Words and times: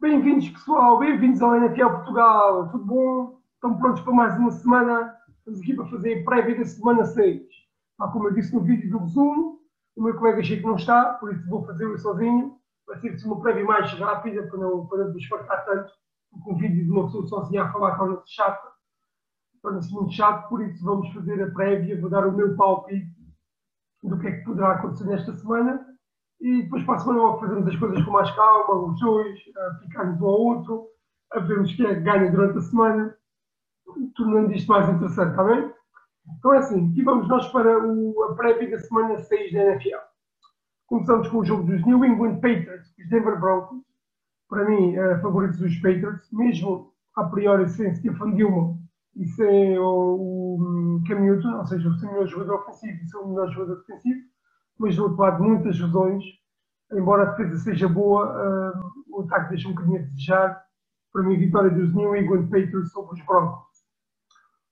Bem-vindos, 0.00 0.48
pessoal, 0.50 0.96
bem-vindos 1.00 1.42
ao 1.42 1.56
NFL 1.56 1.88
Portugal. 1.88 2.68
Tudo 2.68 2.84
bom? 2.84 3.40
Estão 3.54 3.76
prontos 3.76 4.00
para 4.02 4.12
mais 4.12 4.38
uma 4.38 4.52
semana? 4.52 5.12
Estamos 5.38 5.60
aqui 5.60 5.74
para 5.74 5.86
fazer 5.86 6.20
a 6.20 6.24
prévia 6.24 6.56
da 6.56 6.64
semana 6.64 7.04
6. 7.04 7.42
Ah, 7.98 8.06
como 8.06 8.28
eu 8.28 8.32
disse 8.32 8.54
no 8.54 8.60
vídeo 8.60 8.88
do 8.92 8.98
resumo, 8.98 9.58
o 9.96 10.02
meu 10.04 10.16
colega 10.16 10.40
Chico 10.40 10.68
não 10.68 10.76
está, 10.76 11.14
por 11.14 11.34
isso 11.34 11.44
vou 11.48 11.66
fazer 11.66 11.82
eu 11.82 11.98
sozinho. 11.98 12.56
Vai 12.86 13.00
ser 13.00 13.26
uma 13.26 13.40
prévia 13.40 13.64
mais 13.64 13.92
rápida 13.94 14.46
para 14.46 14.58
não, 14.60 14.86
para 14.86 15.10
desfartar 15.10 15.64
tanto, 15.64 15.92
porque 16.30 16.48
um 16.48 16.56
vídeo 16.56 16.84
de 16.84 16.90
uma 16.92 17.06
pessoa 17.06 17.26
sozinha 17.26 17.64
a 17.64 17.72
falar 17.72 17.98
torna-se 17.98 18.32
chato, 18.32 18.68
torna-se 19.60 19.92
muito 19.92 20.12
chato, 20.12 20.48
por 20.48 20.62
isso 20.62 20.84
vamos 20.84 21.12
fazer 21.12 21.42
a 21.42 21.50
prévia, 21.50 22.00
vou 22.00 22.08
dar 22.08 22.24
o 22.24 22.32
meu 22.32 22.54
palpite 22.54 23.18
do 24.04 24.16
que 24.16 24.28
é 24.28 24.30
que 24.30 24.44
poderá 24.44 24.74
acontecer 24.74 25.06
nesta 25.06 25.32
semana 25.32 25.87
e 26.40 26.62
depois 26.62 26.84
para 26.84 26.94
a 26.94 26.98
semana 26.98 27.38
fazemos 27.38 27.66
as 27.66 27.76
coisas 27.76 28.04
com 28.04 28.10
mais 28.12 28.30
calma, 28.32 28.74
os 28.74 29.00
dois, 29.00 29.38
a 29.56 29.74
ficarmos 29.82 30.20
um 30.20 30.26
ao 30.26 30.40
outro, 30.40 30.88
a 31.32 31.40
vermos 31.40 31.74
quem 31.74 31.86
é 31.86 31.94
que 31.94 32.00
ganha 32.00 32.30
durante 32.30 32.58
a 32.58 32.62
semana, 32.62 33.16
tornando 34.14 34.52
isto 34.52 34.70
mais 34.70 34.88
interessante, 34.88 35.30
está 35.30 35.44
bem? 35.44 35.72
Então 36.38 36.54
é 36.54 36.58
assim, 36.58 36.90
aqui 36.90 37.02
vamos 37.02 37.28
nós 37.28 37.50
para 37.50 37.84
o, 37.84 38.22
a 38.24 38.34
prévia 38.34 38.70
da 38.70 38.78
semana 38.78 39.18
6 39.18 39.52
da 39.52 39.64
NFL. 39.64 39.98
Começamos 40.86 41.28
com 41.28 41.38
o 41.38 41.44
jogo 41.44 41.64
dos 41.64 41.84
New 41.84 42.04
England 42.04 42.36
Patriots, 42.36 42.94
os 42.98 43.08
Denver 43.08 43.38
Broncos. 43.40 43.78
Para 44.48 44.64
mim, 44.64 44.96
uh, 44.96 45.20
favoritos 45.20 45.58
dos 45.58 45.74
Patriots, 45.76 46.30
mesmo 46.32 46.92
a 47.16 47.24
priori 47.24 47.68
sem 47.68 47.94
Stephen 47.94 48.36
Gilmore 48.36 48.78
e 49.16 49.26
sem 49.26 49.78
o, 49.78 49.84
o 49.84 51.02
Cam 51.06 51.20
Newton, 51.20 51.58
ou 51.58 51.66
seja, 51.66 51.88
o 51.88 51.94
seu 51.98 52.10
melhor 52.10 52.26
jogador 52.26 52.54
ofensivo 52.60 52.98
e 52.98 53.04
o 53.04 53.08
seu 53.08 53.28
melhor 53.28 53.50
jogador 53.50 53.76
defensivo 53.80 54.20
mas 54.78 54.96
do 54.96 55.04
outro 55.04 55.20
lado 55.20 55.42
muitas 55.42 55.78
lesões. 55.78 56.24
Embora 56.92 57.24
a 57.24 57.30
defesa 57.32 57.58
seja 57.58 57.88
boa, 57.88 58.26
uh, 58.26 58.90
o 59.10 59.22
ataque 59.22 59.50
deixa 59.50 59.68
um 59.68 59.72
bocadinho 59.72 60.00
a 60.00 60.02
desejar. 60.02 60.64
Para 61.12 61.22
mim, 61.22 61.36
a 61.36 61.38
vitória 61.38 61.70
dos 61.70 61.94
New 61.94 62.16
England 62.16 62.46
Patriots 62.46 62.92
sobre 62.92 63.18
os 63.18 63.26
Broncos. 63.26 63.66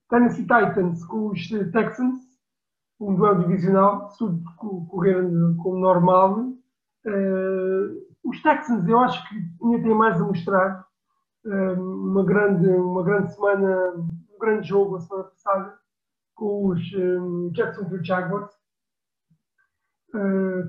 Tennessee 0.09 0.43
Titans 0.43 1.05
com 1.05 1.31
os 1.31 1.49
Texans, 1.73 2.21
um 3.01 3.15
duelo 3.15 3.41
divisional, 3.41 4.09
tudo 4.17 4.41
correr 4.57 5.17
como 5.63 5.79
normal. 5.79 6.39
Uh, 7.05 8.07
os 8.25 8.41
Texans, 8.43 8.89
eu 8.89 8.99
acho 9.01 9.29
que 9.29 9.35
ainda 9.63 9.83
têm 9.83 9.95
mais 9.95 10.21
a 10.21 10.25
mostrar. 10.25 10.87
Uh, 11.45 11.81
uma, 11.81 12.25
grande, 12.25 12.69
uma 12.69 13.03
grande 13.03 13.33
semana, 13.35 13.95
um 13.97 14.39
grande 14.41 14.69
jogo 14.69 14.97
a 14.97 15.01
semana 15.01 15.25
passada 15.25 15.79
com 16.35 16.69
os 16.69 16.81
um, 16.95 17.51
Jacksonville 17.53 18.05
Jaguars 18.05 18.56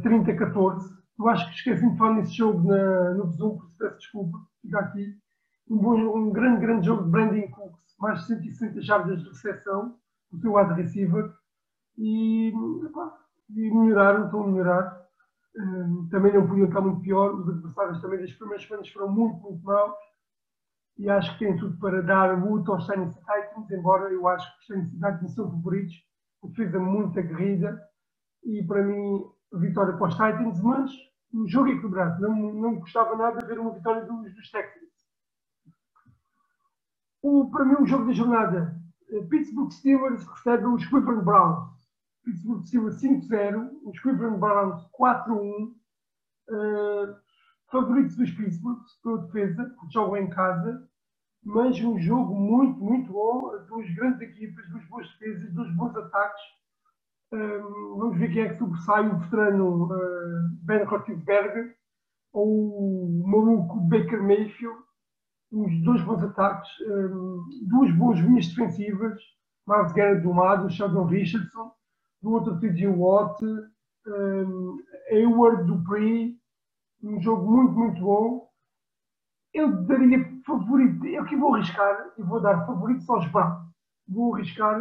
30-14. 0.02 0.86
Eh, 0.86 0.98
eu 1.20 1.28
acho 1.30 1.50
que 1.50 1.56
esqueci 1.56 1.90
de 1.90 1.98
falar 1.98 2.16
nesse 2.16 2.34
jogo 2.34 2.67
na, 2.67 3.14
no 3.16 3.31
Zoom, 3.31 3.58
por 3.58 3.72
peço 3.78 3.98
desculpa, 3.98 4.38
fica 4.62 4.80
aqui. 4.80 5.17
Um, 5.70 5.78
bom, 5.78 6.17
um 6.17 6.31
grande, 6.31 6.62
grande 6.62 6.86
jogo 6.86 7.03
de 7.03 7.09
Brandon 7.09 7.48
Cooks, 7.50 7.95
mais 8.00 8.20
de 8.22 8.28
160 8.28 8.81
jardas 8.81 9.22
de 9.22 9.30
recepção, 9.30 9.98
o 10.31 10.38
seu 10.38 10.53
wide 10.53 10.73
receiver. 10.73 11.34
E, 11.98 12.53
epá, 12.86 13.18
e 13.50 13.72
melhoraram, 13.72 14.25
estão 14.25 14.44
a 14.44 14.48
melhorar. 14.48 15.08
Um, 15.58 16.08
também 16.09 16.34
não 16.34 16.48
podiam 16.48 16.68
estar 16.68 16.81
muito 16.81 17.02
pior. 17.02 17.34
Os 17.34 17.50
adversários 17.50 18.02
também 18.02 18.20
das 18.20 18.34
primeiras 18.34 18.66
semanas 18.66 18.90
foram 18.90 19.12
muito, 19.12 19.42
muito 19.42 19.64
maus. 19.64 19.95
E 20.98 21.09
acho 21.09 21.31
que 21.34 21.45
tem 21.45 21.58
tudo 21.58 21.78
para 21.80 22.02
dar 22.02 22.44
luta 22.44 22.72
aos 22.72 22.88
Tennessee 22.88 23.20
Titans, 23.22 23.72
embora 23.72 24.12
eu 24.12 24.28
acho 24.28 24.52
que 24.53 24.62
os 24.62 24.68
Tennessee 24.68 24.95
Titans 24.95 25.36
são 25.36 25.52
favoritos. 25.52 25.95
Defesa 26.44 26.80
muito 26.80 27.20
aguerrida. 27.20 27.81
E 28.44 28.64
para 28.64 28.84
mim, 28.84 29.25
vitória 29.53 29.95
para 29.95 30.08
os 30.08 30.14
Titans, 30.14 30.62
mas 30.62 30.92
um 31.34 31.48
jogo 31.48 31.70
equilibrado. 31.70 32.22
Não, 32.22 32.53
não 32.53 32.76
gostava 32.80 33.16
nada 33.16 33.40
de 33.40 33.45
ver 33.45 33.59
uma 33.59 33.73
vitória 33.73 34.06
dos, 34.06 34.34
dos 34.34 34.52
Texans. 34.52 34.88
O, 37.22 37.50
para 37.50 37.66
mim, 37.66 37.75
o 37.80 37.86
jogo 37.86 38.06
da 38.06 38.14
jornada. 38.14 38.80
Eh, 39.09 39.22
Pittsburgh 39.23 39.72
Steelers 39.72 40.25
recebe 40.28 40.66
os 40.66 40.86
Cleveland 40.86 41.25
Browns. 41.25 41.78
Pittsburgh 42.24 42.66
Steelers 42.66 43.02
5-0, 43.02 43.72
os 43.84 44.00
Cleveland 44.00 44.40
Browns 44.40 44.81
4-1. 44.91 45.30
Uh, 45.30 45.75
eh, 46.50 47.16
favoritos 47.69 48.16
dos 48.16 48.31
Pittsburgh 48.31 48.79
pela 49.03 49.18
defesa, 49.24 49.75
porque 49.78 49.94
jogam 49.94 50.18
em 50.18 50.29
casa, 50.29 50.90
mas 51.44 51.78
um 51.81 52.00
jogo 52.00 52.34
muito, 52.34 52.79
muito 52.79 53.12
bom, 53.12 53.52
duas 53.68 53.90
grandes 53.96 54.22
equipas, 54.22 54.69
duas 54.69 54.85
boas 54.85 55.08
defesas, 55.12 55.53
dois 55.53 55.75
bons 55.75 55.96
ataques 55.96 56.56
um, 57.32 57.98
vamos 57.98 58.18
ver 58.18 58.32
quem 58.32 58.44
é 58.44 58.50
que 58.50 58.58
sobressai 58.58 59.08
o 59.08 59.20
veterano 59.20 59.86
uh, 59.86 60.50
Ben 60.64 60.84
Roethlisberger 60.84 61.76
ou 62.32 62.48
o 62.48 63.28
maluco 63.28 63.80
Baker 63.82 64.22
Mayfield. 64.22 64.78
Os 65.52 65.84
dois 65.84 66.02
bons 66.04 66.24
ataques, 66.24 66.70
um, 66.82 67.46
duas 67.68 67.92
boas 67.96 68.20
linhas 68.20 68.48
defensivas. 68.48 69.22
Miles 69.68 69.92
Garrett 69.94 70.22
do 70.22 70.34
lado, 70.34 70.70
Sheldon 70.70 71.06
Richardson, 71.06 71.72
do 72.22 72.32
outro 72.32 72.60
TJ 72.60 72.88
Watt, 72.88 73.44
um, 73.44 74.78
Hayward 75.12 75.66
Dupree. 75.66 76.38
Um 77.04 77.22
jogo 77.22 77.52
muito, 77.52 77.74
muito 77.74 78.02
bom. 78.02 78.48
Eu 79.54 79.84
daria 79.84 80.24
favorito, 80.46 81.06
eu 81.06 81.26
que 81.26 81.36
vou 81.36 81.56
arriscar, 81.56 82.14
e 82.18 82.24
vou 82.24 82.40
dar 82.40 82.66
favorito 82.66 83.12
aos 83.12 83.28
Browns. 83.32 83.68
Vou 84.08 84.36
arriscar 84.36 84.80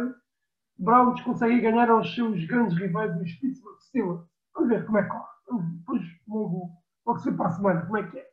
Browns 0.79 1.21
conseguem 1.21 1.61
ganhar 1.61 1.89
aos 1.89 2.13
seus 2.13 2.43
grandes 2.45 2.77
rivais 2.77 3.17
dos 3.17 3.31
Pittsburgh 3.33 3.79
Steelers. 3.79 4.21
Vamos 4.53 4.69
ver 4.69 4.85
como 4.85 4.97
é 4.97 5.03
que 5.03 5.09
corre. 5.09 5.73
Depois 5.79 6.01
logo, 6.27 6.71
logo 7.05 7.19
ser 7.19 7.35
para 7.35 7.47
a 7.47 7.51
semana, 7.51 7.85
como 7.85 7.97
é 7.97 8.07
que 8.07 8.19
é. 8.19 8.27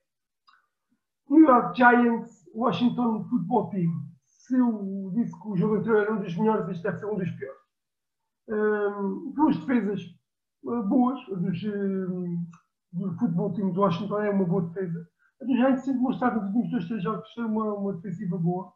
New 1.31 1.41
York 1.41 1.77
Giants, 1.77 2.45
Washington 2.55 3.25
Football 3.25 3.71
Team. 3.71 3.91
Se 4.27 4.57
eu 4.59 5.11
disse 5.15 5.41
que 5.41 5.49
o 5.49 5.57
jogo 5.57 5.77
anterior 5.77 6.03
era 6.03 6.15
um 6.15 6.21
dos 6.21 6.37
melhores, 6.37 6.69
este 6.69 6.83
deve 6.83 6.99
ser 6.99 7.07
um 7.07 7.17
dos 7.17 7.31
piores. 7.31 7.61
Um, 8.47 9.33
duas 9.35 9.57
defesas 9.57 10.03
uh, 10.65 10.83
boas, 10.83 11.19
dos, 11.27 11.65
um, 11.65 12.47
do 12.93 13.19
futebol 13.19 13.55
team 13.55 13.73
do 13.73 13.81
Washington 13.81 14.21
é 14.21 14.31
uma 14.31 14.45
boa 14.45 14.69
defesa. 14.69 15.09
A 15.41 15.45
do 15.47 15.57
Giants 15.57 15.85
tem 15.85 15.95
demonstrado 15.95 16.37
nos 16.37 16.47
últimos 16.49 16.71
dois, 16.71 16.89
três 16.89 17.03
jogos 17.03 17.33
ser 17.33 17.41
uma, 17.41 17.75
uma 17.75 17.95
defensiva 17.95 18.37
boa 18.37 18.73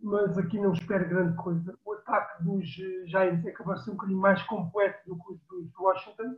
mas 0.00 0.36
aqui 0.38 0.58
não 0.60 0.72
espero 0.72 1.08
grande 1.08 1.36
coisa. 1.36 1.78
O 1.84 1.92
ataque 1.94 2.44
dos 2.44 2.64
eh, 2.78 3.06
Giants 3.06 3.46
acaba 3.46 3.74
de 3.74 3.84
ser 3.84 3.90
um 3.90 3.94
bocadinho 3.94 4.20
mais 4.20 4.42
completo 4.44 4.98
do 5.06 5.16
que 5.16 5.32
os 5.32 5.72
do 5.72 5.82
Washington, 5.82 6.36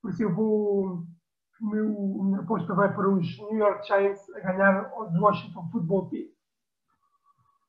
por 0.00 0.10
isso 0.10 0.22
eu 0.22 0.34
vou. 0.34 1.06
O 1.60 1.66
meu, 1.66 1.86
a 2.20 2.24
minha 2.24 2.40
aposta 2.40 2.74
vai 2.74 2.92
para 2.92 3.08
os 3.08 3.38
New 3.38 3.56
York 3.56 3.86
Giants 3.86 4.28
a 4.34 4.40
ganhar 4.40 4.92
os 4.98 5.18
Washington 5.18 5.68
Football 5.70 6.10
Team. 6.10 6.28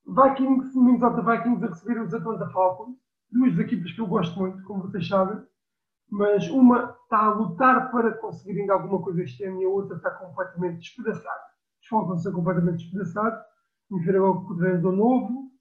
Vikings, 0.07 0.77
Minnesota 0.77 1.21
Vikings 1.21 1.63
a 1.63 1.67
receber 1.69 2.01
os 2.01 2.13
Atlanta 2.13 2.49
Falcons, 2.49 2.97
duas 3.31 3.57
equipas 3.57 3.91
que 3.91 4.01
eu 4.01 4.07
gosto 4.07 4.37
muito, 4.39 4.61
como 4.63 4.81
vocês 4.81 5.07
sabem, 5.07 5.41
mas 6.09 6.47
uma 6.49 6.95
está 7.03 7.25
a 7.25 7.33
lutar 7.33 7.91
para 7.91 8.11
conseguir 8.17 8.59
ainda 8.59 8.73
alguma 8.73 9.01
coisa 9.01 9.23
este 9.23 9.43
ano 9.45 9.61
e 9.61 9.65
a 9.65 9.69
outra 9.69 9.97
está 9.97 10.11
completamente 10.11 10.79
despedaçada. 10.79 11.43
Os 11.81 11.87
Falcons 11.87 12.17
estão 12.17 12.33
completamente 12.33 12.83
despedaçados 12.83 13.39
Agora 13.91 14.23
o 14.23 14.57
treinador 14.57 14.91
novo. 14.93 15.51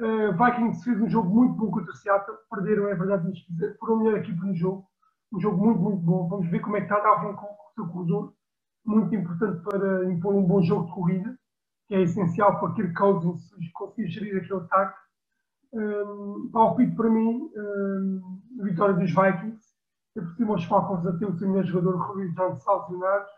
Uh, 0.00 0.32
Vikings 0.32 0.84
fez 0.84 1.00
um 1.00 1.08
jogo 1.08 1.28
muito 1.28 1.54
bom 1.54 1.70
contra 1.70 1.90
o 1.92 1.96
Seattle. 1.96 2.36
Perderam, 2.50 2.88
é 2.88 2.94
verdade, 2.94 3.28
mas 3.28 3.78
foram 3.78 3.96
a 3.96 3.98
melhor 3.98 4.18
equipa 4.18 4.44
no 4.44 4.54
jogo. 4.54 4.86
Um 5.32 5.40
jogo 5.40 5.58
muito, 5.58 5.80
muito 5.80 6.02
bom. 6.02 6.28
Vamos 6.28 6.48
ver 6.50 6.60
como 6.60 6.76
é 6.76 6.80
que 6.80 6.86
está 6.86 7.00
Dalvin 7.00 7.34
com 7.36 7.46
o 7.46 7.72
seu 7.74 7.88
corredor. 7.88 8.32
Muito 8.86 9.14
importante 9.14 9.62
para 9.62 10.04
impor 10.10 10.34
um 10.34 10.46
bom 10.46 10.62
jogo 10.62 10.86
de 10.86 10.92
corrida, 10.92 11.38
que 11.88 11.94
é 11.96 12.02
essencial 12.02 12.58
para 12.60 12.74
Kirk 12.74 12.94
Cousins 12.94 13.50
conseguir 13.74 14.08
gerir 14.08 14.36
aquele 14.38 14.60
ataque. 14.60 14.98
Um, 15.74 16.50
palpite 16.52 16.96
para 16.96 17.10
mim, 17.10 17.50
um, 17.54 18.40
a 18.60 18.64
vitória 18.64 18.94
dos 18.94 19.10
Vikings. 19.10 19.66
É 20.16 20.20
por 20.20 20.32
cima 20.34 20.54
os 20.54 20.64
Falcons 20.64 21.06
a 21.06 21.18
ter 21.18 21.26
o 21.26 21.36
seu 21.36 21.48
melhor 21.48 21.64
jogador, 21.64 21.96
o 21.96 22.12
Rui 22.14 22.28
Jones, 22.32 22.64
lesionados. 22.66 23.30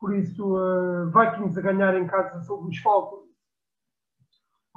Por 0.00 0.16
isso, 0.16 0.56
uh, 0.56 1.10
Vikings 1.10 1.58
a 1.58 1.62
ganhar 1.62 1.94
em 1.96 2.06
casa 2.06 2.42
sobre 2.44 2.70
os 2.70 2.78
Falcons. 2.78 3.28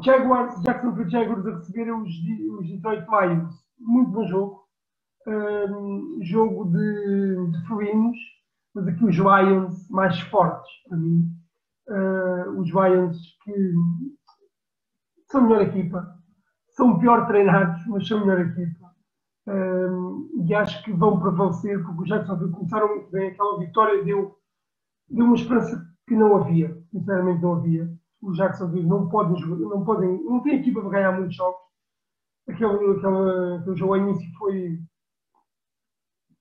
Jaguars, 0.04 0.62
Jacksonville 0.62 1.10
Jaguars 1.10 1.46
a 1.46 1.56
receber 1.56 1.92
os, 1.92 2.10
os 2.60 2.68
Detroit 2.68 3.06
Lions. 3.10 3.54
Muito 3.80 4.12
bom 4.12 4.28
jogo. 4.28 4.64
Um, 5.26 6.20
jogo 6.22 6.66
de, 6.66 7.52
de 7.52 7.68
felinos, 7.68 8.18
mas 8.76 8.88
aqui 8.88 9.06
os 9.06 9.16
Lions 9.16 9.90
mais 9.90 10.20
fortes 10.20 10.70
para 10.90 10.98
mim. 10.98 11.32
Uh, 11.88 12.60
os 12.60 12.70
Lions 12.70 13.18
que 13.44 13.74
são 15.34 15.42
a 15.42 15.44
melhor 15.46 15.62
equipa, 15.62 16.16
são 16.70 17.00
pior 17.00 17.26
treinados, 17.28 17.86
mas 17.88 18.08
são 18.08 18.20
a 18.20 18.22
melhor 18.26 18.42
equipa. 18.42 18.94
Um, 19.48 20.30
e 20.46 20.54
acho 20.54 20.84
que 20.84 20.92
vão 20.92 21.20
prevalecer, 21.20 21.82
porque 21.84 22.04
os 22.04 22.10
Jacksonville 22.10 22.52
começaram 22.52 22.88
muito 22.90 23.10
bem. 23.10 23.30
Aquela 23.30 23.60
vitória 23.60 24.04
deu 24.04 24.38
de 25.14 25.22
uma 25.22 25.36
esperança 25.36 25.82
que 26.08 26.16
não 26.16 26.36
havia, 26.36 26.78
sinceramente 26.92 27.42
não 27.42 27.56
havia. 27.56 27.90
Os 28.22 28.38
Jacksonville 28.38 28.88
não 28.88 29.10
podem, 29.10 29.40
não 29.60 29.84
podem, 29.84 30.24
não 30.24 30.42
tem 30.42 30.60
equipa 30.60 30.82
para 30.82 30.90
ganhar 30.90 31.12
muitos 31.12 31.36
jogos. 31.36 31.62
Aquele, 32.48 32.74
aquele, 32.74 33.56
aquele 33.60 33.76
jogo 33.76 33.94
ao 33.94 34.00
início 34.00 34.38
foi 34.38 34.80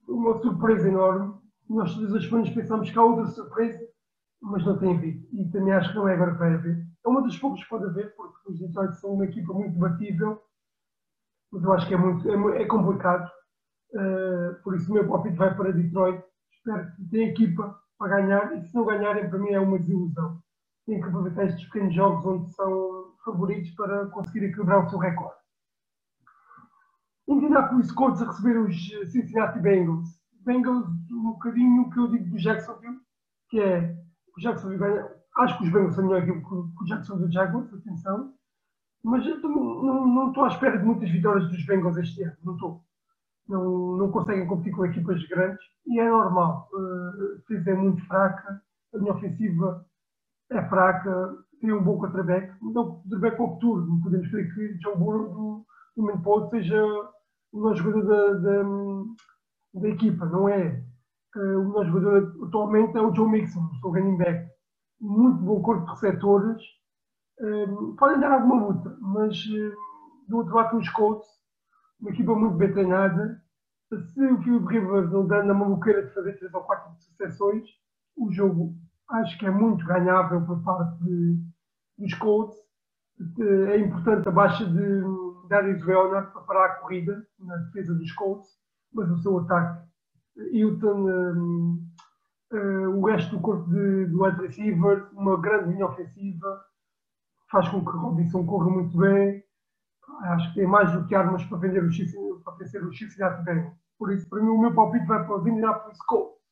uma 0.08 0.40
surpresa 0.40 0.88
enorme. 0.88 1.34
Nós 1.68 1.94
todas 1.94 2.14
as 2.14 2.24
semanas 2.24 2.50
pensámos 2.50 2.90
que 2.90 2.98
há 2.98 3.02
outra 3.02 3.26
surpresa 3.26 3.92
mas 4.42 4.66
não 4.66 4.76
tem 4.78 4.96
havido. 4.96 5.26
E 5.32 5.48
também 5.50 5.72
acho 5.72 5.90
que 5.90 5.94
não 5.94 6.08
é 6.08 6.14
agora 6.14 6.34
vai 6.34 6.54
haver. 6.54 6.84
É 7.04 7.08
uma 7.08 7.22
das 7.22 7.38
poucas 7.38 7.62
que 7.62 7.70
pode 7.70 7.84
haver, 7.84 8.14
porque 8.16 8.50
os 8.50 8.58
Detroit 8.58 8.94
são 8.96 9.14
uma 9.14 9.24
equipa 9.24 9.52
muito 9.52 9.78
batível, 9.78 10.42
mas 11.52 11.62
eu 11.62 11.72
acho 11.72 11.86
que 11.86 11.94
é, 11.94 11.96
muito, 11.96 12.28
é, 12.28 12.62
é 12.62 12.66
complicado. 12.66 13.30
Uh, 13.94 14.62
por 14.64 14.74
isso 14.74 14.90
o 14.90 14.94
meu 14.94 15.06
palpite 15.06 15.36
vai 15.36 15.54
para 15.54 15.72
Detroit. 15.72 16.22
Espero 16.52 16.92
que 16.96 17.04
tenha 17.08 17.28
equipa 17.28 17.78
para 18.02 18.20
ganhar, 18.20 18.56
e 18.56 18.62
se 18.64 18.74
não 18.74 18.84
ganharem, 18.84 19.30
para 19.30 19.38
mim 19.38 19.50
é 19.50 19.60
uma 19.60 19.78
desilusão. 19.78 20.42
Tem 20.86 21.00
que 21.00 21.06
aproveitar 21.06 21.44
estes 21.44 21.64
pequenos 21.66 21.94
jogos 21.94 22.26
onde 22.26 22.52
são 22.52 23.14
favoritos 23.24 23.70
para 23.76 24.06
conseguir 24.06 24.46
equilibrar 24.46 24.84
o 24.84 24.90
seu 24.90 24.98
recorde. 24.98 25.40
Indianapolis 27.28 27.92
Colts 27.92 28.20
a 28.20 28.26
receber 28.26 28.58
os 28.58 28.74
Cincinnati 29.12 29.60
Bengals. 29.60 30.20
Bengals, 30.40 30.88
um 31.12 31.30
bocadinho 31.30 31.88
que 31.90 32.00
eu 32.00 32.08
digo 32.08 32.28
do 32.30 32.38
Jacksonville, 32.38 32.98
que 33.48 33.60
é 33.60 33.96
o 34.36 34.40
Jacksonville 34.40 34.80
ganha. 34.80 35.08
Acho 35.36 35.58
que 35.58 35.64
os 35.64 35.70
Bengals 35.70 35.94
são 35.94 36.04
melhor 36.04 36.24
que 36.24 36.32
o 36.32 36.84
Jacksonville 36.84 37.32
Jaguars, 37.32 37.72
atenção. 37.72 38.34
Mas 39.04 39.24
eu 39.24 39.38
não, 39.40 39.82
não, 39.82 40.06
não 40.08 40.28
estou 40.28 40.44
à 40.44 40.48
espera 40.48 40.76
de 40.76 40.84
muitas 40.84 41.08
vitórias 41.08 41.48
dos 41.48 41.64
Bengals 41.64 41.96
este 41.96 42.24
ano. 42.24 42.36
Não 42.42 42.54
estou. 42.54 42.84
Não, 43.48 43.96
não 43.96 44.10
conseguem 44.10 44.46
competir 44.46 44.74
com 44.74 44.86
equipas 44.86 45.22
grandes 45.28 45.64
e 45.86 46.00
é 46.00 46.08
normal. 46.08 46.68
Uh, 46.72 47.34
a 47.34 47.36
defesa 47.38 47.70
é 47.70 47.74
muito 47.74 48.06
fraca, 48.06 48.62
a 48.94 48.98
minha 48.98 49.12
ofensiva 49.12 49.84
é 50.50 50.62
fraca, 50.68 51.36
tem 51.60 51.72
um 51.72 51.82
bom 51.82 51.98
quarterback. 51.98 52.52
Não 52.60 53.00
quarterback 53.00 53.36
para 53.36 53.44
o 53.44 53.54
futuro. 53.54 53.86
Não 53.86 54.00
podemos 54.00 54.28
crer 54.28 54.52
que 54.54 54.78
John 54.78 54.96
Burrow 54.96 55.28
do, 55.28 55.66
do 55.96 56.02
Manpole 56.02 56.50
seja 56.50 56.84
o 57.52 57.58
melhor 57.58 57.76
jogador 57.76 58.02
da, 58.02 58.32
da, 58.38 58.62
da 59.80 59.88
equipa. 59.88 60.26
Não 60.26 60.48
é. 60.48 60.84
Uh, 61.36 61.60
o 61.60 61.68
melhor 61.68 61.86
jogador 61.86 62.46
atualmente 62.46 62.96
é 62.96 63.00
o 63.00 63.14
Joe 63.14 63.30
Mixon, 63.30 63.64
o 63.64 63.80
seu 63.80 63.90
running 63.90 64.16
back. 64.18 64.50
Muito 65.00 65.38
bom 65.38 65.62
corpo 65.62 65.84
de 65.84 65.90
receptores. 65.92 66.62
Uh, 67.40 67.94
podem 67.96 68.20
dar 68.20 68.32
alguma 68.32 68.66
luta, 68.66 68.96
mas 69.00 69.36
uh, 69.46 69.74
do 70.28 70.38
outro 70.38 70.54
lado 70.54 70.76
os 70.76 70.88
Colts, 70.90 71.26
uma 72.02 72.10
equipa 72.10 72.34
muito 72.34 72.56
bem 72.56 72.72
treinada. 72.72 73.40
Se 73.88 74.26
o 74.26 74.42
Philip 74.42 74.66
Rivers 74.66 75.10
não 75.12 75.26
der 75.26 75.44
na 75.44 75.54
maluqueira 75.54 76.04
de 76.04 76.12
fazer 76.12 76.36
três 76.38 76.52
ou 76.52 76.62
quatro 76.62 76.92
sucessões, 76.96 77.68
o 78.16 78.30
jogo 78.32 78.74
acho 79.08 79.38
que 79.38 79.46
é 79.46 79.50
muito 79.50 79.86
ganhável 79.86 80.44
por 80.44 80.62
parte 80.62 81.02
de, 81.04 81.38
dos 81.98 82.14
Colts. 82.14 82.56
É 83.68 83.78
importante 83.78 84.28
a 84.28 84.32
baixa 84.32 84.64
de 84.64 85.02
Darius 85.48 85.84
Leonard 85.84 86.32
para 86.32 86.42
parar 86.42 86.64
a 86.66 86.74
corrida 86.76 87.24
na 87.38 87.56
defesa 87.56 87.94
dos 87.94 88.10
Colts, 88.12 88.48
mas 88.92 89.08
o 89.10 89.18
seu 89.18 89.38
ataque, 89.38 89.86
Hilton, 90.50 91.08
um, 91.08 91.88
uh, 92.52 92.88
o 92.98 93.06
resto 93.06 93.36
do 93.36 93.42
corpo 93.42 93.70
de, 93.70 94.06
do 94.06 94.24
wide 94.24 94.40
receiver, 94.40 95.08
uma 95.12 95.40
grande 95.40 95.70
linha 95.70 95.86
ofensiva, 95.86 96.64
faz 97.50 97.68
com 97.68 97.84
que 97.84 97.96
Robinson 97.96 98.44
corra 98.46 98.70
muito 98.70 98.96
bem. 98.96 99.44
Acho 100.22 100.48
que 100.48 100.60
tem 100.60 100.66
mais 100.66 100.92
do 100.92 101.06
que 101.06 101.14
armas 101.14 101.44
para, 101.44 101.58
vender 101.58 101.82
o 101.82 102.40
para 102.40 102.54
vencer 102.56 102.84
o 102.84 102.92
Cincinnati 102.92 103.42
Bengals. 103.44 103.74
Por 103.98 104.12
isso, 104.12 104.28
para 104.28 104.42
mim, 104.42 104.50
o 104.50 104.60
meu 104.60 104.74
palpite 104.74 105.06
vai 105.06 105.24
para 105.24 105.36
o 105.36 105.48
Indianapolis 105.48 105.98
Colts. 106.06 106.42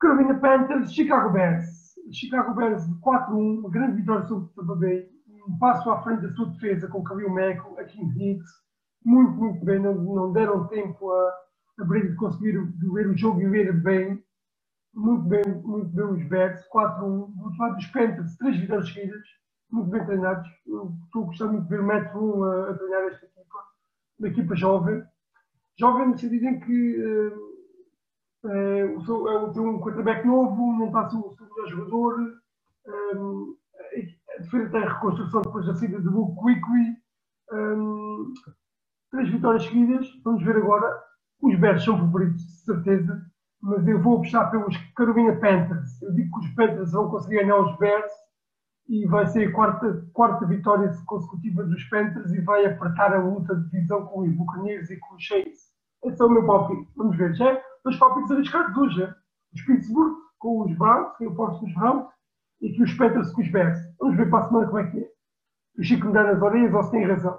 Carolina 0.00 0.34
Panthers, 0.40 0.92
Chicago 0.92 1.30
Bears. 1.30 1.94
Chicago 2.10 2.54
Bears 2.54 2.84
4-1, 3.00 3.60
uma 3.60 3.70
grande 3.70 3.96
vitória 3.98 4.26
sobre 4.26 4.46
o 4.46 4.48
Tampa 4.48 4.74
Bay. 4.74 5.08
Um 5.48 5.58
passo 5.58 5.90
à 5.90 6.02
frente 6.02 6.22
da 6.22 6.32
sua 6.34 6.46
defesa 6.50 6.88
com 6.88 7.02
Khalil 7.02 7.30
Mack, 7.30 7.60
a 7.78 7.84
King 7.84 8.12
Hicks. 8.18 8.50
Muito, 9.04 9.32
muito 9.32 9.64
bem. 9.64 9.78
Não, 9.78 9.94
não 9.94 10.32
deram 10.32 10.66
tempo 10.68 11.10
a, 11.10 11.32
a 11.80 11.84
Brady 11.84 12.14
conseguir 12.16 12.58
ver 12.92 13.08
o 13.08 13.16
jogo 13.16 13.40
e 13.40 13.48
ver 13.48 13.72
bem. 13.80 14.22
Muito 14.94 15.24
bem, 15.28 15.42
muito 15.62 15.88
bem 15.90 16.04
os 16.04 16.28
Bears. 16.28 16.60
4-1. 16.68 17.00
Do 17.00 17.44
outro 17.44 17.58
lado 17.58 17.76
dos 17.76 17.86
Panthers, 17.86 18.36
três 18.36 18.56
vitórias 18.58 18.92
seguidas. 18.92 19.41
Muito 19.72 19.90
bem 19.90 20.04
treinados. 20.04 20.48
Estou 21.06 21.26
gostando 21.26 21.52
muito 21.54 21.64
de 21.64 21.70
ver 21.70 21.80
o 21.80 21.86
Matt 21.86 22.14
a, 22.14 22.70
a 22.70 22.74
treinar 22.74 23.02
esta 23.04 23.24
equipa. 23.24 23.58
Uma 24.18 24.28
equipa 24.28 24.54
jovem. 24.54 25.02
Jovem 25.78 26.08
no 26.08 26.18
sentido 26.18 26.44
em 26.44 26.60
que... 26.60 27.32
É, 28.44 28.84
o 28.84 29.52
tem 29.52 29.62
um 29.62 29.80
quarterback 29.80 30.26
novo, 30.26 30.72
não 30.72 30.86
está 30.86 31.06
o 31.16 31.32
seu 31.32 31.46
melhor 31.46 31.68
jogador. 31.68 32.18
Um, 33.14 33.56
a 34.36 34.42
defesa 34.42 34.68
tem 34.70 34.80
reconstrução 34.80 35.42
depois 35.42 35.64
da 35.64 35.74
saída 35.76 36.00
de 36.00 36.08
Luke 36.08 36.34
Quickly. 36.42 36.96
Um, 37.52 38.34
três 39.12 39.28
vitórias 39.30 39.62
seguidas. 39.62 40.08
Vamos 40.24 40.42
ver 40.42 40.56
agora. 40.56 41.02
Os 41.40 41.56
Bears 41.56 41.84
são 41.84 41.96
favoritos, 41.96 42.42
de 42.42 42.64
certeza. 42.64 43.24
Mas 43.60 43.86
eu 43.86 44.02
vou 44.02 44.16
apostar 44.16 44.50
pelos 44.50 44.76
Carolina 44.96 45.36
Panthers. 45.36 46.02
Eu 46.02 46.12
digo 46.12 46.40
que 46.40 46.46
os 46.46 46.54
Panthers 46.54 46.90
vão 46.90 47.10
conseguir 47.10 47.36
ganhar 47.36 47.58
os 47.58 47.78
Bears 47.78 48.12
e 48.88 49.06
vai 49.06 49.26
ser 49.26 49.48
a 49.48 49.52
quarta, 49.52 50.06
quarta 50.12 50.46
vitória 50.46 50.92
consecutiva 51.06 51.64
dos 51.64 51.82
Panthers 51.84 52.32
e 52.32 52.40
vai 52.40 52.66
apertar 52.66 53.14
a 53.14 53.22
luta 53.22 53.54
de 53.54 53.70
divisão 53.70 54.06
com 54.06 54.20
os 54.20 54.32
Buccaneers 54.34 54.90
e 54.90 54.96
com 54.98 55.14
os 55.14 55.22
Chase. 55.22 55.72
Esse 56.04 56.20
é 56.20 56.24
o 56.24 56.30
meu 56.30 56.46
palpite. 56.46 56.90
Vamos 56.96 57.16
ver. 57.16 57.34
Já 57.34 57.60
dois 57.84 57.96
palpites 57.96 58.30
arriscados 58.30 58.76
hoje. 58.76 59.14
Os 59.54 59.62
Pittsburgh 59.62 60.16
com 60.38 60.64
os 60.64 60.76
Browns, 60.76 61.16
que 61.16 61.24
eu 61.24 61.34
posto 61.34 61.64
nos 61.64 61.74
Browns, 61.74 62.08
e 62.60 62.72
que 62.72 62.82
os 62.82 62.92
Panthers 62.94 63.32
com 63.32 63.42
os 63.42 63.50
Bears. 63.50 63.78
Vamos 64.00 64.16
ver 64.16 64.28
para 64.28 64.40
a 64.40 64.48
semana 64.48 64.66
como 64.66 64.78
é 64.78 64.90
que 64.90 64.98
é. 64.98 65.08
O 65.78 65.82
Chico 65.82 66.06
me 66.06 66.12
dá 66.12 66.24
nas 66.24 66.42
orelhas 66.42 66.74
ou 66.74 66.82
se 66.82 66.90
tem 66.90 67.06
razão. 67.06 67.38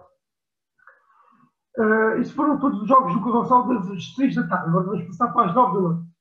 Uh, 1.77 2.19
isto 2.21 2.35
foram 2.35 2.59
todos 2.59 2.81
os 2.81 2.87
jogos 2.87 3.13
do 3.13 3.19
Gonçalo 3.19 3.89
das 3.89 4.15
6 4.15 4.35
da 4.35 4.47
tarde. 4.47 4.69
Agora 4.69 4.85
vamos 4.85 5.05
passar 5.07 5.33
para 5.33 5.49
as 5.49 5.55
9 5.55 5.75
da 5.75 5.81
noite. 5.81 6.12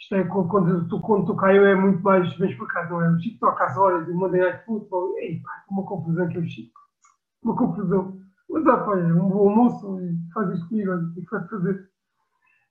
Isto 0.00 0.14
é, 0.14 0.24
quando, 0.24 0.88
tu, 0.88 1.00
quando 1.00 1.26
tu 1.26 1.36
caiu 1.36 1.66
é 1.66 1.74
muito 1.74 2.02
mais 2.02 2.34
bem 2.38 2.50
explicado, 2.50 2.90
não 2.90 3.02
é? 3.02 3.10
O 3.10 3.20
Chico 3.20 3.38
toca 3.38 3.64
às 3.64 3.76
horas 3.76 4.08
e 4.08 4.12
Monday 4.12 4.40
Night 4.40 4.64
Football. 4.64 5.18
Ei, 5.18 5.40
pá, 5.42 5.64
uma 5.70 5.84
confusão 5.84 6.26
que 6.28 6.38
é 6.38 6.40
o 6.40 6.48
Chico. 6.48 6.80
Uma 7.42 7.54
confusão. 7.54 8.18
Mas, 8.48 8.66
ah, 8.66 8.78
pá, 8.78 8.98
é 8.98 9.12
um 9.12 9.28
bom 9.28 9.50
almoço 9.50 10.00
e 10.00 10.18
faz 10.32 10.50
isto 10.54 10.68
comigo, 10.68 10.92
o 10.92 11.14
que 11.14 11.30
vai 11.30 11.46
fazer? 11.48 11.90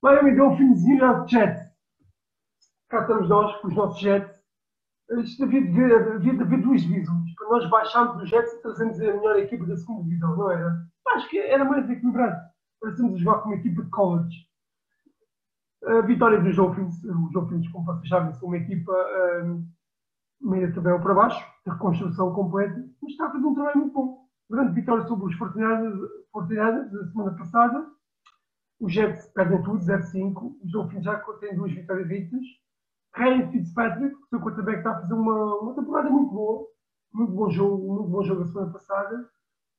Miami 0.02 0.36
Dolphins 0.36 1.02
ao 1.02 1.28
Jets. 1.28 1.70
Cá 2.90 3.02
estamos 3.02 3.30
nós, 3.30 3.56
com 3.62 3.68
os 3.68 3.76
nossos 3.76 4.00
Jets. 4.00 4.40
Isto 5.12 5.44
havia 5.44 5.62
de 5.62 5.70
haver, 5.70 6.14
havia 6.14 6.34
de 6.34 6.42
haver 6.42 6.62
duas 6.62 6.82
divisões. 6.82 7.36
Para 7.36 7.50
nós 7.50 7.70
baixarmos 7.70 8.24
os 8.24 8.30
Jets 8.30 8.54
e 8.54 8.62
trazermos 8.64 9.00
a 9.00 9.04
melhor 9.04 9.38
equipa 9.38 9.66
da 9.66 9.78
segunda 9.78 10.04
divisão, 10.04 10.36
não 10.36 10.52
era? 10.52 10.84
Acho 11.10 11.30
que 11.30 11.38
era 11.38 11.64
mais 11.64 11.88
equilibrado. 11.90 12.38
Parecemos 12.82 13.20
jogar 13.20 13.42
com 13.42 13.50
uma 13.50 13.58
equipa 13.58 13.84
de 13.84 13.90
college. 13.92 14.49
A 15.86 16.02
vitória 16.02 16.42
dos 16.42 16.56
Dolphins, 16.56 17.04
os 17.04 17.32
Dolphins, 17.32 17.68
como 17.70 17.86
vocês 17.86 18.10
sabem, 18.10 18.34
são 18.34 18.50
uma 18.50 18.58
equipa 18.58 18.92
um, 19.44 19.66
meia 20.42 20.74
tabela 20.74 21.00
para 21.00 21.14
baixo, 21.14 21.46
de 21.66 21.72
reconstrução 21.72 22.34
completa, 22.34 22.76
mas 23.02 23.12
está 23.12 23.28
a 23.28 23.32
fazer 23.32 23.46
um 23.46 23.54
trabalho 23.54 23.80
muito 23.80 23.94
bom 23.94 24.30
grande 24.50 24.74
vitória 24.74 25.06
sobre 25.06 25.28
os 25.28 25.36
Fortinados 25.36 26.92
da 26.92 27.08
semana 27.12 27.38
passada. 27.38 27.88
Os 28.80 28.94
Jets 28.94 29.28
perdem 29.28 29.62
tudo, 29.62 29.80
0-5. 29.80 30.58
Os 30.64 30.72
Dolphins 30.72 31.04
já 31.04 31.20
têm 31.40 31.56
duas 31.56 31.72
vitórias 31.72 32.08
vistas. 32.08 32.42
Ryan 33.16 33.52
Fitzpatrick, 33.52 34.16
o 34.16 34.28
seu 34.28 34.40
quarterback, 34.40 34.78
está 34.78 34.92
a 34.92 35.02
fazer 35.02 35.14
uma, 35.14 35.56
uma 35.62 35.76
temporada 35.76 36.10
muito 36.10 36.32
boa. 36.32 36.68
Muito 37.14 37.34
bom 37.34 37.50
jogo, 37.50 37.96
muito 37.96 38.10
bom 38.10 38.24
jogo 38.24 38.44
a 38.44 38.48
semana 38.48 38.72
passada. 38.72 39.30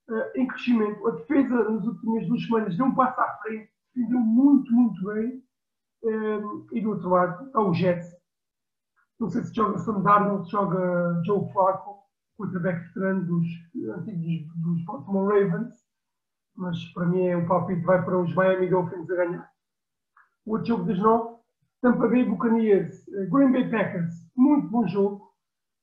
Uh, 0.09 0.39
em 0.39 0.47
crescimento. 0.47 1.07
A 1.09 1.13
defesa, 1.13 1.71
nas 1.71 1.87
últimas 1.87 2.27
duas 2.27 2.45
semanas, 2.45 2.77
deu 2.77 2.87
um 2.87 2.95
passo 2.95 3.21
à 3.21 3.39
frente. 3.43 3.71
Defendeu 3.95 4.21
muito, 4.21 4.73
muito 4.73 5.05
bem. 5.05 5.43
Uh, 6.03 6.67
e 6.73 6.81
do 6.81 6.91
outro 6.91 7.11
lado 7.11 7.47
está 7.47 7.61
o 7.61 7.75
Jets. 7.75 8.09
Não 9.19 9.29
sei 9.29 9.43
se 9.43 9.55
joga 9.55 9.79
Sam 9.79 10.01
Darnold, 10.01 10.45
se 10.47 10.53
joga 10.53 11.23
Joe 11.25 11.53
Flacco 11.53 12.01
quarterback 12.41 12.87
veterano 12.87 13.27
dos 13.27 13.47
antigos 13.99 14.57
dos 14.57 14.85
Baltimore 14.87 15.29
Ravens, 15.29 15.75
mas 16.57 16.83
para 16.95 17.07
mim 17.07 17.27
é 17.27 17.37
um 17.37 17.47
palpite 17.47 17.83
vai 17.83 18.03
para 18.03 18.19
os 18.19 18.35
Miami 18.35 18.71
Dolphins 18.71 19.11
a 19.11 19.17
ganhar. 19.17 19.51
O 20.47 20.53
outro 20.53 20.69
jogo 20.69 20.85
das 20.85 20.99
nove, 20.99 21.37
Tampa 21.83 22.09
Bay 22.09 22.25
Buccaneers, 22.25 23.07
eh, 23.09 23.27
Green 23.27 23.53
Bay 23.53 23.71
Packers, 23.71 24.15
muito 24.35 24.69
bom 24.69 24.87
jogo. 24.87 25.31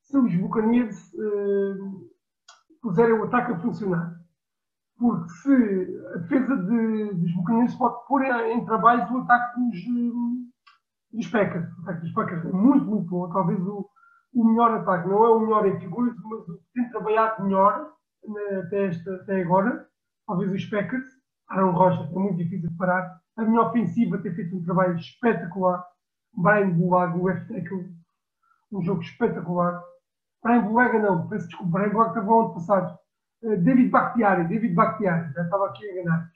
Se 0.02 0.18
os 0.18 0.34
Buccaneers 0.36 1.14
uh, 1.14 2.10
puserem 2.82 3.14
o 3.14 3.26
ataque 3.26 3.52
a 3.52 3.60
funcionar. 3.60 4.16
Porque 4.98 5.30
se 5.30 6.02
a 6.14 6.18
defesa 6.18 6.58
de, 6.58 7.14
dos 7.14 7.36
Buccaneers 7.36 7.76
pode 7.76 8.08
pôr 8.08 8.24
em 8.24 8.66
trabalho 8.66 9.14
o 9.14 9.20
ataque 9.20 9.60
dos, 9.60 9.80
dos 11.12 11.28
Packers. 11.28 11.72
O 11.78 11.82
ataque 11.84 12.02
dos 12.02 12.14
Packers 12.14 12.46
é 12.46 12.52
muito, 12.52 12.86
muito 12.86 13.08
bom. 13.08 13.30
Talvez 13.30 13.60
o, 13.62 13.88
o 14.34 14.44
melhor 14.44 14.72
ataque, 14.72 15.08
não 15.08 15.24
é 15.24 15.30
o 15.30 15.40
melhor 15.40 15.68
em 15.68 15.80
figuras, 15.80 16.16
mas 16.24 16.50
o 16.50 16.58
que 16.58 16.66
tem 16.74 16.90
trabalhado 16.90 17.44
melhor 17.44 17.92
né, 18.28 18.60
até, 18.60 18.88
esta, 18.88 19.16
até 19.16 19.42
agora, 19.42 19.88
talvez 20.26 20.52
os 20.52 20.66
Packers, 20.66 21.06
Aaron 21.50 21.72
Rocha, 21.72 22.04
é 22.04 22.20
muito 22.20 22.38
difícil 22.38 22.70
de 22.70 22.78
parar. 22.78 23.20
A 23.38 23.44
minha 23.44 23.62
ofensiva 23.62 24.18
tem 24.18 24.34
feito 24.34 24.56
um 24.56 24.64
trabalho 24.64 24.96
espetacular. 24.98 25.86
Brian 26.34 26.72
Bulaga, 26.72 27.18
o 27.18 27.30
F-Tackle, 27.30 27.90
um 28.72 28.82
jogo 28.82 29.02
espetacular. 29.02 29.82
Brian 30.44 30.62
Bulaga 30.62 31.00
não, 31.00 31.28
peço 31.28 31.48
desculpa, 31.48 31.80
Brian 31.80 31.90
Bulaga 31.92 32.10
estava 32.10 32.26
no 32.26 32.40
ano 32.40 32.54
passado. 32.54 33.00
Uh, 33.44 33.58
David 33.58 33.90
Bakhtiari, 33.90 34.48
David 34.48 34.74
Bakhtiari, 34.74 35.32
já 35.34 35.44
estava 35.44 35.68
aqui 35.68 35.86
a 35.86 35.94
enganar 35.94 36.32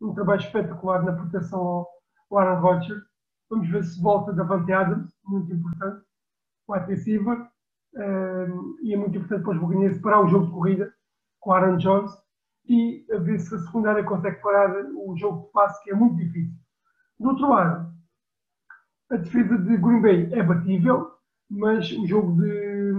Um 0.00 0.12
trabalho 0.12 0.40
espetacular 0.40 1.04
na 1.04 1.12
proteção 1.12 1.60
ao, 1.60 1.88
ao 2.30 2.38
Aaron 2.38 2.60
Rodgers. 2.60 3.02
Vamos 3.48 3.68
ver 3.68 3.84
se 3.84 4.00
volta 4.00 4.32
da 4.32 4.42
Davante 4.42 4.72
Adams, 4.72 5.12
muito 5.24 5.52
importante, 5.52 6.04
wide 6.68 6.86
receiver. 6.86 7.48
Um, 7.94 8.78
e 8.82 8.94
é 8.94 8.96
muito 8.96 9.16
importante 9.18 9.42
para 9.42 9.52
os 9.52 9.58
Buccaneers 9.58 10.00
parar 10.00 10.20
o 10.20 10.28
jogo 10.28 10.46
de 10.46 10.52
corrida 10.52 10.94
com 11.40 11.52
Aaron 11.52 11.76
Jones 11.76 12.10
e 12.66 13.04
a 13.12 13.18
ver 13.18 13.38
se 13.38 13.54
a 13.54 13.58
secundária 13.58 14.02
consegue 14.04 14.40
parar 14.40 14.84
o 14.94 15.14
jogo 15.16 15.46
de 15.46 15.52
passe, 15.52 15.82
que 15.84 15.90
é 15.90 15.94
muito 15.94 16.16
difícil. 16.16 16.54
Do 17.18 17.28
outro 17.28 17.50
lado, 17.50 17.92
a 19.10 19.16
defesa 19.16 19.58
de 19.58 19.76
Green 19.76 20.00
Bay 20.00 20.32
é 20.32 20.42
batível, 20.42 21.12
mas 21.50 21.92
o 21.92 22.06
jogo 22.06 22.40
de, 22.40 22.92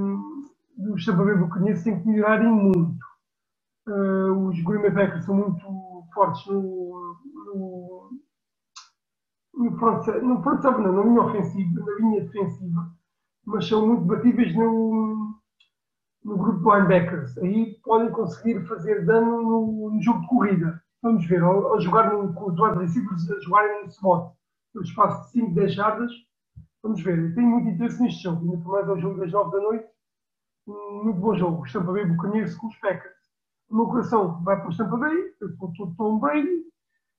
dos 0.78 1.04
Tampa 1.06 1.26
Bay 1.26 1.38
Buccaneers 1.38 1.84
tem 1.84 2.00
que 2.00 2.08
melhorar 2.08 2.44
em 2.44 2.52
muito. 2.52 3.04
Uh, 3.86 4.48
os 4.48 4.62
Green 4.64 5.22
são 5.22 5.36
muito 5.36 6.06
fortes 6.14 6.46
no, 6.48 7.18
no, 7.34 8.10
no 9.54 9.78
front, 9.78 10.08
no 10.22 10.42
front 10.42 10.64
não, 10.64 10.94
na 10.94 11.04
linha 11.04 11.22
ofensiva, 11.22 11.86
na 11.86 11.96
linha 11.96 12.24
defensiva, 12.24 12.92
mas 13.46 13.68
são 13.68 13.86
muito 13.86 14.06
batíveis 14.06 14.56
no, 14.56 15.40
no 16.24 16.38
grupo 16.38 16.60
de 16.60 16.78
linebackers. 16.78 17.38
Aí 17.40 17.78
podem 17.84 18.12
conseguir 18.12 18.66
fazer 18.68 19.06
dano 19.06 19.42
no, 19.42 19.92
no 19.92 20.02
jogo 20.02 20.22
de 20.22 20.28
corrida. 20.28 20.84
Vamos 21.02 21.26
ver, 21.26 21.44
ao, 21.44 21.74
ao 21.74 21.82
jogar 21.82 22.14
no, 22.14 22.34
com 22.34 22.52
os 22.52 22.60
wide 22.60 22.80
receivers 22.80 23.30
a 23.30 23.40
jogarem 23.42 23.82
no 23.82 23.88
spot, 23.88 24.34
no 24.74 24.82
espaço 24.82 25.26
de 25.26 25.32
5, 25.42 25.54
10 25.56 25.74
jardas, 25.74 26.12
vamos 26.82 27.02
ver. 27.02 27.20
Eu 27.20 27.36
tenho 27.36 27.48
muito 27.50 27.70
interesse 27.70 28.02
neste 28.02 28.24
jogo, 28.24 28.42
ainda 28.46 28.64
por 28.64 28.72
mais 28.72 28.88
ao 28.88 29.00
jogo 29.00 29.20
das 29.20 29.32
9 29.32 29.52
da 29.52 29.62
noite. 29.62 29.88
Um 30.66 31.04
muito 31.04 31.20
bom 31.20 31.36
jogo. 31.36 31.66
Estampa 31.66 31.92
Bay 31.92 32.06
Buccaneers 32.06 32.56
com 32.56 32.68
os 32.68 32.76
Packers. 32.78 33.23
O 33.74 33.76
meu 33.76 33.88
coração 33.88 34.40
vai 34.44 34.56
para 34.56 34.68
o 34.68 34.70
Estampa 34.70 34.96
Bay, 34.98 35.18
eu 35.42 35.50
sou 35.56 35.74
todo 35.74 35.96
Tom 35.96 36.20
Brady, 36.20 36.64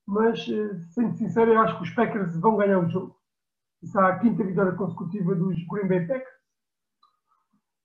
mas, 0.07 0.39
eh, 0.49 0.79
sendo 0.93 1.17
sincero, 1.17 1.53
eu 1.53 1.61
acho 1.61 1.77
que 1.77 1.83
os 1.83 1.91
Packers 1.91 2.37
vão 2.37 2.57
ganhar 2.57 2.79
o 2.79 2.89
jogo. 2.89 3.17
Isso 3.83 3.99
é 3.99 4.05
a 4.05 4.21
quinta 4.21 4.45
vitória 4.45 4.71
consecutiva 4.71 5.35
dos 5.35 5.57
Green 5.67 5.89
Bay 5.89 6.07
Packers. 6.07 6.45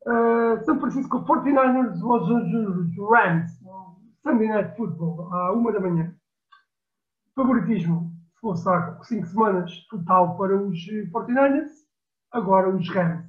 Uh, 0.06 0.64
São 0.66 0.80
Francisco 0.80 1.26
49ers, 1.26 2.00
Los 2.00 2.30
Angeles 2.30 2.96
Rams, 2.96 3.52
Sunday 4.22 4.48
Night 4.48 4.78
Football, 4.78 5.34
à 5.34 5.52
uma 5.52 5.72
da 5.72 5.80
manhã. 5.80 6.16
Favoritismo, 7.36 8.14
se 8.36 8.40
fosse 8.40 8.70
há 8.70 9.00
5 9.02 9.26
semanas, 9.26 9.88
total 9.90 10.38
para 10.38 10.56
os 10.56 10.78
49ers. 11.12 11.72
Agora 12.32 12.70
os 12.70 12.88
Rams. 12.88 13.26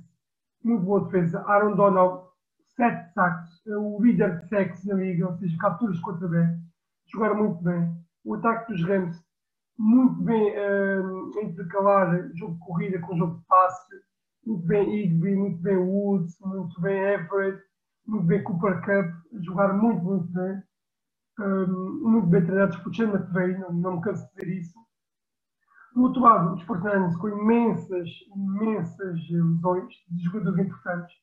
Muito 0.62 0.84
boa 0.84 1.02
defesa. 1.06 1.42
Aaron 1.46 1.76
Donald, 1.76 2.29
7 2.80 3.12
sacos. 3.12 3.66
É 3.66 3.76
o 3.76 4.00
líder 4.00 4.38
de 4.38 4.48
sacks 4.48 4.84
na 4.86 4.94
liga, 4.94 5.28
ou 5.28 5.36
seja, 5.36 5.56
capturas 5.58 6.00
contra 6.00 6.26
bem. 6.28 6.58
Jogaram 7.12 7.36
muito 7.36 7.62
bem. 7.62 7.94
O 8.24 8.34
ataque 8.34 8.72
dos 8.72 8.82
Rams, 8.84 9.22
muito 9.78 10.22
bem 10.22 10.54
uh, 10.56 11.40
intercalar 11.42 12.30
jogo 12.34 12.54
de 12.54 12.60
corrida 12.60 12.98
com 13.00 13.16
jogo 13.16 13.38
de 13.38 13.46
passe 13.46 14.10
muito 14.44 14.66
bem 14.66 15.04
Igby, 15.04 15.36
muito 15.36 15.62
bem 15.62 15.76
Woods, 15.76 16.38
muito 16.40 16.80
bem 16.80 16.98
Everett, 16.98 17.62
muito 18.06 18.26
bem 18.26 18.42
Cooper 18.42 18.80
Cup, 18.80 19.42
jogar 19.44 19.74
muito, 19.74 20.02
muito 20.02 20.32
bem. 20.32 20.62
Um, 21.38 22.10
muito 22.10 22.26
bem 22.26 22.44
treinados 22.44 22.76
por 22.78 22.94
Sean 22.94 23.10
McVeigh, 23.10 23.58
não, 23.58 23.72
não 23.72 23.96
me 23.96 24.02
canso 24.02 24.24
de 24.24 24.40
dizer 24.40 24.58
isso. 24.58 24.78
Do 25.94 26.02
outro 26.02 26.22
lado, 26.22 26.54
os 26.54 26.62
Fortinanos 26.62 27.16
com 27.16 27.28
imensas, 27.28 28.08
imensas 28.34 29.20
lesões 29.30 29.94
de 30.08 30.24
jogadores 30.24 30.66
importantes. 30.66 31.14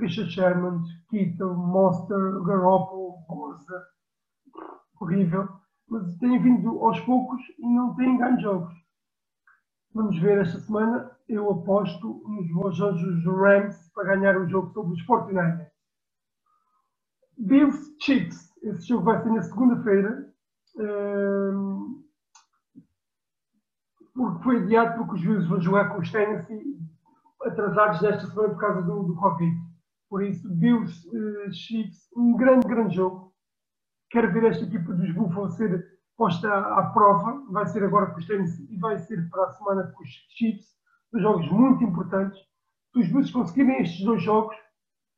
Richard 0.00 0.30
Sherman, 0.30 0.82
Kittle, 1.10 1.54
Monster, 1.54 2.42
Garoppolo, 2.44 3.16
Bosa, 3.28 3.86
horrível. 5.00 5.48
Mas 5.88 6.16
têm 6.18 6.42
vindo 6.42 6.78
aos 6.84 7.00
poucos 7.00 7.40
e 7.58 7.68
não 7.74 7.94
têm 7.96 8.18
ganho 8.18 8.40
jogos. 8.40 8.74
Vamos 9.94 10.18
ver 10.20 10.38
esta 10.38 10.58
semana. 10.60 11.10
Eu 11.28 11.50
aposto 11.50 12.22
nos 12.26 12.50
Los 12.52 12.80
Angeles 12.80 13.24
Rams 13.26 13.90
para 13.94 14.16
ganhar 14.16 14.38
o 14.38 14.48
jogo 14.48 14.72
sobre 14.72 14.94
os 14.94 15.06
49ers. 15.06 15.70
Bills 17.38 17.96
Chiefs. 18.00 18.52
Esse 18.62 18.88
jogo 18.88 19.04
vai 19.04 19.22
ser 19.22 19.30
na 19.30 19.42
segunda-feira. 19.42 20.32
Um, 20.76 22.04
porque 24.14 24.44
foi 24.44 24.62
adiado 24.62 24.96
porque 24.98 25.14
os 25.16 25.22
Bills 25.22 25.48
vão 25.48 25.60
jogar 25.60 25.90
com 25.90 26.00
os 26.00 26.10
Tennessee 26.12 26.78
atrasados 27.44 28.00
desta 28.00 28.26
semana 28.28 28.50
por 28.50 28.60
causa 28.60 28.82
do, 28.82 29.04
do 29.04 29.16
Covid. 29.16 29.52
Por 30.12 30.22
isso, 30.22 30.46
Bills 30.46 31.08
uh, 31.08 31.50
Chiefs, 31.54 32.06
um 32.14 32.36
grande, 32.36 32.68
grande 32.68 32.96
jogo. 32.96 33.32
Quero 34.10 34.30
ver 34.30 34.44
esta 34.44 34.62
equipa 34.62 34.92
dos 34.92 35.10
Buffalo 35.14 35.48
ser 35.48 35.88
posta 36.18 36.54
à 36.54 36.90
prova, 36.90 37.42
vai 37.50 37.64
ser 37.64 37.82
agora 37.82 38.10
com 38.10 38.18
os 38.18 38.26
Tennessee 38.26 38.68
e 38.70 38.76
vai 38.76 38.98
ser 38.98 39.26
para 39.30 39.44
a 39.44 39.52
semana 39.52 39.84
com 39.84 40.02
os 40.02 40.10
Chiefs, 40.36 40.68
dois 41.10 41.24
jogos 41.24 41.50
muito 41.50 41.82
importantes. 41.84 42.38
Se 42.92 43.00
os 43.00 43.08
Bills 43.08 43.32
conseguirem 43.32 43.80
estes 43.80 44.04
dois 44.04 44.22
jogos, 44.22 44.54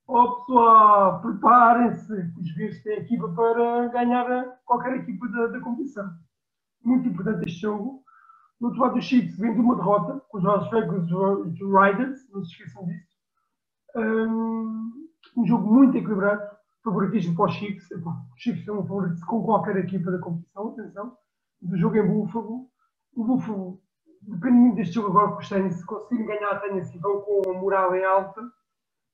ó 0.07 0.37
pessoal, 0.37 1.23
preparem-se, 1.23 2.13
os 2.13 2.55
Bills 2.55 2.81
têm 2.85 2.99
equipa 2.99 3.29
para 3.31 3.89
ganhar 3.89 4.47
qualquer 4.65 4.95
equipa 4.99 5.27
da, 5.27 5.49
da 5.49 5.61
competição. 5.61 6.09
Muito 6.85 7.09
importante 7.09 7.49
este 7.49 7.63
jogo. 7.63 8.05
No 8.61 8.69
outro 8.69 8.81
lado 8.81 8.95
dos 8.95 9.05
Chiefs 9.05 9.37
vem 9.39 9.55
de 9.55 9.59
uma 9.61 9.75
derrota 9.75 10.21
com 10.29 10.39
os 10.39 10.45
Las 10.45 10.71
Vegas 10.71 11.09
Riders, 11.11 12.31
não 12.31 12.45
se 12.45 12.53
esqueçam 12.53 12.87
disso. 12.87 13.14
Um, 13.97 15.45
jogo 15.47 15.73
muito 15.73 15.97
equilibrado 15.97 16.43
favoritismo 16.85 17.35
para 17.35 17.47
os 17.47 17.53
Chiefs. 17.53 17.91
Os 17.91 18.43
Chiefs 18.43 18.65
são 18.65 18.87
favoritos 18.87 19.25
com 19.25 19.43
qualquer 19.43 19.77
equipa 19.79 20.11
da 20.11 20.19
competição, 20.19 20.69
atenção. 20.69 21.17
Do 21.63 21.77
jogo 21.79 21.97
em 21.97 22.07
Buffalo. 22.07 22.69
O 23.15 23.25
Buffalo 23.25 23.81
depende 24.23 24.59
muito 24.59 24.77
deste 24.77 24.95
jogo 24.95 25.09
agora 25.09 25.33
com 25.33 25.39
os 25.39 25.49
Tennessee. 25.49 25.79
Se 25.79 25.87
conseguirem 25.87 26.27
ganhar 26.27 26.51
a 26.51 26.61
Tennessee, 26.61 26.99
vão 26.99 27.23
com 27.23 27.51
a 27.51 27.55
moral 27.55 27.95
em 27.95 28.05
alta. 28.05 28.43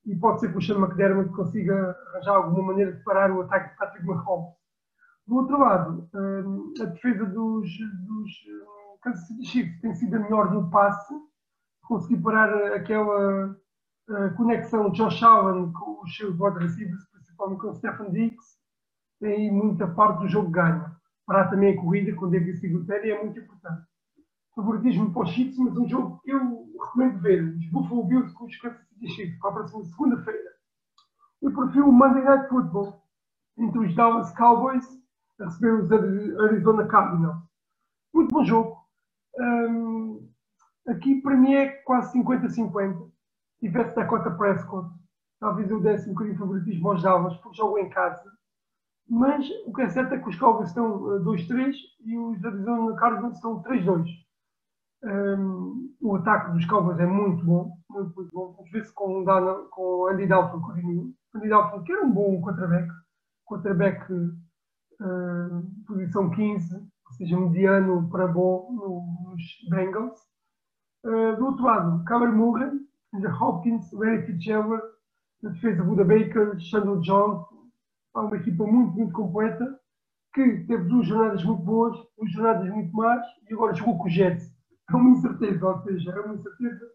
E 0.06 0.16
pode 0.16 0.40
ser 0.40 0.50
que 0.50 0.58
o 0.58 0.62
Sean 0.62 0.78
McDermott 0.78 1.30
consiga 1.30 1.96
arranjar 2.08 2.37
alguma 2.37 2.68
maneira 2.68 2.92
de 2.92 3.04
parar 3.04 3.30
o 3.30 3.42
ataque 3.42 3.70
de 3.70 3.76
Patrick 3.76 4.06
Mahomes. 4.06 4.54
Do 5.26 5.37
outro 5.37 5.58
lado, 5.58 6.08
a 6.80 6.84
defesa 6.87 7.25
dos, 7.26 7.68
dos 8.06 8.30
Kansas 9.02 9.26
City 9.28 9.44
Chiefs 9.44 9.80
tem 9.80 9.94
sido 9.94 10.16
a 10.16 10.20
melhor 10.20 10.52
no 10.52 10.70
passe. 10.70 11.14
Conseguir 11.82 12.22
parar 12.22 12.72
aquela 12.72 13.54
conexão 14.37 14.90
Josh 14.90 15.23
Allen 15.23 15.73
com 15.73 16.02
os 16.02 16.16
seus 16.16 16.38
wide 16.38 16.59
receivers 16.59 17.11
principalmente 17.40 17.61
com 17.61 17.75
Stefan 17.75 18.11
Dix, 18.11 18.59
tem 19.21 19.50
muita 19.50 19.87
parte 19.87 20.21
do 20.21 20.28
jogo 20.28 20.50
ganha. 20.50 20.95
Parar 21.26 21.49
também 21.49 21.73
a 21.73 21.80
corrida 21.80 22.14
com 22.14 22.28
David 22.28 22.59
Singletary 22.59 23.11
é 23.11 23.23
muito 23.23 23.38
importante. 23.38 23.87
Favoritismo 24.54 25.12
para 25.12 25.23
os 25.23 25.30
Chiefs, 25.30 25.59
mas 25.59 25.76
um 25.76 25.88
jogo 25.88 26.21
que 26.23 26.30
eu 26.30 26.66
recomendo 26.73 27.21
ver. 27.21 27.57
Os 27.57 27.66
Buffalo 27.71 28.04
Bills 28.04 28.35
com 28.35 28.47
os 28.47 28.57
Kansas 28.57 28.87
City 28.88 29.09
Chiefs 29.09 29.38
para 29.38 29.50
a 29.50 29.52
próxima 29.54 29.85
segunda-feira. 29.85 30.50
Eu 31.40 31.52
prefiro 31.52 31.88
o 31.88 31.92
Monday 31.92 32.25
Night 32.25 32.49
Football 32.49 33.02
entre 33.57 33.78
os 33.78 33.95
Dallas 33.95 34.33
Cowboys 34.37 34.85
a 35.40 35.45
receber 35.45 35.75
os 35.75 35.92
Arizona 36.40 36.87
Cardinals. 36.87 37.37
Muito 38.12 38.33
bom 38.33 38.45
jogo. 38.45 38.76
Um, 39.38 40.28
aqui 40.88 41.21
para 41.23 41.37
mim 41.37 41.54
é 41.54 41.69
quase 41.69 42.19
50-50. 42.19 43.11
Tivesse 43.61 43.95
Dakota 43.95 44.31
Prescott 44.31 44.90
talvez 45.40 45.71
eu 45.71 45.81
desse 45.81 46.09
um 46.09 46.12
bocadinho 46.12 46.35
de 46.35 46.38
favoritismo 46.38 46.90
aos 46.90 47.02
Dallas, 47.02 47.37
porque 47.38 47.57
jogam 47.57 47.79
em 47.79 47.88
casa. 47.88 48.31
Mas 49.09 49.49
o 49.67 49.73
que 49.73 49.83
é 49.83 49.88
certo 49.88 50.14
é 50.14 50.19
que 50.19 50.29
os 50.29 50.38
Cowboys 50.38 50.69
estão 50.69 51.00
2-3 51.25 51.75
e 52.05 52.17
os 52.17 52.45
Arizona 52.45 52.95
Cardinals 52.95 53.35
estão 53.35 53.61
3-2. 53.62 54.07
Um, 55.02 55.95
o 56.00 56.17
ataque 56.17 56.52
dos 56.52 56.64
Cowboys 56.67 57.00
é 57.00 57.07
muito 57.07 57.45
bom, 57.45 57.73
muito, 57.88 58.14
muito 58.14 58.31
bom. 58.33 58.52
Vamos 58.52 58.71
ver 58.71 58.85
se 58.85 58.95
com, 58.95 59.25
com 59.71 60.07
Andy 60.09 60.26
Dalton 60.26 60.61
continua. 60.61 61.11
Andy 61.35 61.49
Dalton, 61.49 61.83
que 61.83 61.93
era 61.93 62.05
um 62.05 62.12
bom 62.12 62.40
quarterback, 62.43 62.88
quarterback 63.47 64.12
uh, 64.12 65.87
posição 65.87 66.31
15, 66.31 66.76
ou 66.76 67.12
seja, 67.14 67.40
mediano 67.40 68.09
para 68.11 68.29
bom 68.29 68.71
nos 69.25 69.43
Bengals. 69.71 70.21
Uh, 71.05 71.35
do 71.37 71.47
outro 71.47 71.64
lado, 71.64 72.05
Kyler 72.05 72.31
Murray, 73.12 73.33
Hopkins, 73.33 73.93
Larry 73.93 74.26
Fitzgerald, 74.26 74.83
na 75.43 75.50
defesa 75.50 75.83
Buda 75.83 76.05
Baker, 76.05 76.59
Chandler 76.59 77.00
Jones, 77.00 77.45
há 78.14 78.21
uma 78.21 78.37
equipa 78.37 78.64
muito, 78.64 78.93
muito 78.93 79.12
completa, 79.12 79.79
que 80.35 80.64
teve 80.67 80.85
duas 80.85 81.07
jornadas 81.07 81.43
muito 81.45 81.62
boas, 81.62 81.97
duas 82.17 82.33
jornadas 82.33 82.71
muito 82.71 82.95
más, 82.95 83.26
e 83.49 83.55
agora 83.55 83.75
jogou 83.75 83.99
com 83.99 84.05
o 84.05 84.11
Jets. 84.11 84.52
É 84.88 84.97
uma 84.97 85.11
incerteza, 85.11 85.67
ou 85.67 85.83
seja, 85.83 86.11
é 86.11 86.21
uma 86.21 86.35
incerteza 86.35 86.90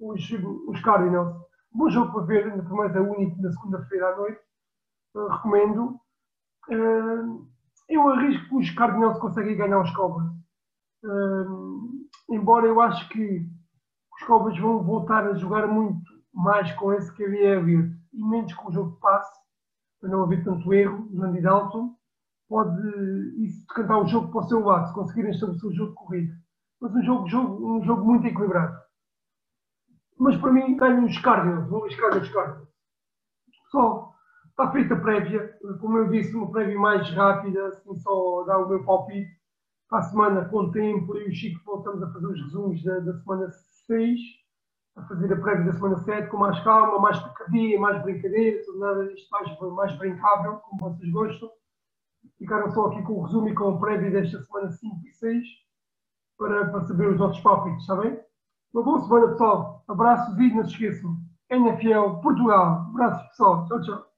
os, 0.00 0.30
os 0.66 0.80
Cardinals. 0.80 1.36
Bom 1.72 1.88
jogo 1.90 2.12
para 2.12 2.24
ver, 2.24 2.50
por 2.64 2.72
mais 2.72 2.94
é 2.96 3.00
único 3.00 3.40
na 3.40 3.52
segunda-feira 3.52 4.08
à 4.08 4.16
noite. 4.16 4.40
Uh, 5.14 5.28
recomendo. 5.28 6.00
Uh, 6.68 7.48
eu 7.88 8.08
arrisco 8.08 8.48
que 8.48 8.56
os 8.56 8.70
Cardinals 8.70 9.18
conseguem 9.18 9.56
ganhar 9.56 9.80
os 9.80 9.90
Cowboys. 9.94 10.30
Uh, 11.04 12.08
embora 12.30 12.66
eu 12.66 12.80
acho 12.80 13.08
que 13.10 13.46
os 14.20 14.26
Cowboys 14.26 14.58
vão 14.58 14.82
voltar 14.82 15.26
a 15.26 15.34
jogar 15.34 15.66
muito 15.66 16.10
mais 16.32 16.70
com 16.72 16.92
esse 16.92 17.12
que 17.14 17.24
havia 17.24 17.58
havido 17.58 17.94
e 18.12 18.22
menos 18.22 18.52
com 18.54 18.68
o 18.68 18.72
jogo 18.72 18.94
de 18.94 19.00
passe, 19.00 19.40
para 20.00 20.10
não 20.10 20.22
haver 20.22 20.44
tanto 20.44 20.72
erro 20.72 21.08
no 21.10 21.24
Andy 21.24 21.40
Dalton, 21.40 21.94
pode 22.48 22.80
isso 23.44 23.64
cantar 23.68 23.98
o 23.98 24.06
jogo 24.06 24.30
para 24.30 24.40
o 24.40 24.48
seu 24.48 24.60
lado, 24.60 24.88
se 24.88 24.94
conseguirem 24.94 25.30
estabelecer 25.30 25.68
o 25.68 25.74
jogo 25.74 25.90
de 25.90 25.96
corrida. 25.96 26.34
mas 26.80 26.94
um 26.94 27.02
jogo, 27.02 27.28
jogo, 27.28 27.76
um 27.76 27.84
jogo 27.84 28.04
muito 28.04 28.26
equilibrado. 28.26 28.78
Mas 30.18 30.36
para 30.36 30.52
mim 30.52 30.76
ganham 30.76 31.06
os 31.06 31.18
Cardinals, 31.18 31.68
vou 31.68 31.84
arriscar 31.84 32.16
os 32.16 32.28
Cardinals. 32.28 32.68
Só 33.70 34.12
está 34.48 34.70
feita 34.72 34.94
a 34.94 35.00
prévia, 35.00 35.58
como 35.80 35.98
eu 35.98 36.10
disse, 36.10 36.34
uma 36.34 36.50
prévia 36.50 36.78
mais 36.78 37.08
rápida, 37.10 37.68
assim 37.68 37.96
só 38.00 38.44
dar 38.44 38.58
o 38.58 38.68
meu 38.68 38.84
palpite. 38.84 39.40
Para 39.88 40.00
a 40.00 40.02
semana 40.02 40.48
com 40.48 40.70
tempo, 40.70 41.16
e 41.16 41.28
o 41.28 41.32
Chico 41.32 41.64
voltamos 41.64 42.02
a 42.02 42.12
fazer 42.12 42.26
os 42.26 42.40
resumos 42.42 42.82
da, 42.84 43.00
da 43.00 43.18
semana 43.18 43.50
6, 43.90 44.20
a 44.94 45.02
fazer 45.02 45.32
a 45.32 45.40
prévia 45.40 45.64
da 45.64 45.72
semana 45.72 45.98
7 45.98 46.28
com 46.28 46.36
mais 46.36 46.60
calma, 46.60 47.00
mais 47.00 47.18
picardia, 47.18 47.80
mais 47.80 48.00
brincadeira, 48.02 48.62
nada 48.78 49.12
isto 49.12 49.28
mais, 49.30 49.74
mais 49.74 49.96
brincável, 49.96 50.58
como 50.58 50.80
vocês 50.80 51.10
gostam. 51.10 51.50
Ficaram 52.38 52.70
só 52.70 52.86
aqui 52.86 53.02
com 53.02 53.14
o 53.14 53.22
resumo 53.22 53.48
e 53.48 53.54
com 53.54 53.70
a 53.70 53.78
prévia 53.80 54.10
desta 54.10 54.40
semana 54.42 54.70
5 54.70 55.06
e 55.06 55.10
6 55.10 55.44
para, 56.38 56.70
para 56.70 56.82
saber 56.82 57.08
os 57.08 57.18
nossos 57.18 57.40
palpites, 57.40 57.80
está 57.80 57.96
bem? 57.96 58.18
Uma 58.72 58.84
boa 58.84 59.00
semana, 59.00 59.28
pessoal. 59.28 59.84
Abraços 59.88 60.38
e 60.38 60.54
não 60.54 60.64
se 60.64 60.70
esqueçam. 60.70 61.16
NFL 61.50 62.20
Portugal. 62.22 62.86
Abraços, 62.90 63.26
pessoal. 63.30 63.66
Tchau, 63.66 63.80
tchau. 63.82 64.09